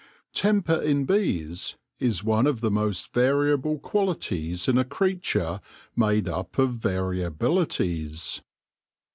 [0.33, 5.61] Temper in bees is one of the most variable qualities in a creature
[5.95, 8.41] made up of variabilities.